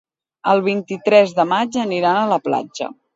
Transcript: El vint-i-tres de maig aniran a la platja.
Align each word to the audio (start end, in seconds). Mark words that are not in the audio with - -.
El 0.53 0.61
vint-i-tres 0.67 1.35
de 1.41 1.45
maig 1.51 1.77
aniran 1.83 2.17
a 2.23 2.25
la 2.33 2.41
platja. 2.49 2.89